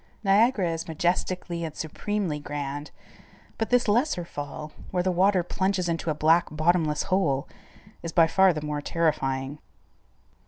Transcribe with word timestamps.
Niagara 0.23 0.71
is 0.71 0.87
majestically 0.87 1.63
and 1.63 1.75
supremely 1.75 2.39
grand, 2.39 2.89
but 3.59 3.69
this 3.69 3.87
lesser 3.87 4.25
fall, 4.25 4.71
where 4.89 5.03
the 5.03 5.11
water 5.11 5.43
plunges 5.43 5.87
into 5.87 6.09
a 6.09 6.15
black 6.15 6.47
bottomless 6.49 7.03
hole, 7.03 7.47
is 8.01 8.11
by 8.11 8.25
far 8.25 8.51
the 8.51 8.63
more 8.65 8.81
terrifying. 8.81 9.59